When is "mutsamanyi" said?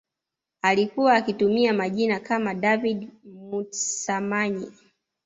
3.23-4.71